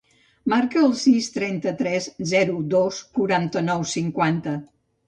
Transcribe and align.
Marca 0.53 0.81
el 0.87 0.95
sis, 1.01 1.27
trenta-tres, 1.35 2.09
zero, 2.35 2.59
dos, 2.75 3.05
quaranta-nou, 3.21 3.89
cinquanta. 3.97 4.61